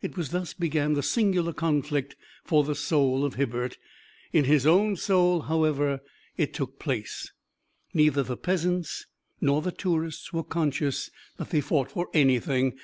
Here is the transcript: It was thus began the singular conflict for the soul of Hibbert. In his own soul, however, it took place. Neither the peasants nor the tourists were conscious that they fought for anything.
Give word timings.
It 0.00 0.16
was 0.16 0.30
thus 0.30 0.54
began 0.54 0.94
the 0.94 1.02
singular 1.02 1.52
conflict 1.52 2.16
for 2.42 2.64
the 2.64 2.74
soul 2.74 3.22
of 3.22 3.34
Hibbert. 3.34 3.76
In 4.32 4.44
his 4.44 4.66
own 4.66 4.96
soul, 4.96 5.42
however, 5.42 6.00
it 6.38 6.54
took 6.54 6.78
place. 6.78 7.32
Neither 7.92 8.22
the 8.22 8.38
peasants 8.38 9.04
nor 9.42 9.60
the 9.60 9.70
tourists 9.70 10.32
were 10.32 10.42
conscious 10.42 11.10
that 11.36 11.50
they 11.50 11.60
fought 11.60 11.90
for 11.90 12.08
anything. 12.14 12.78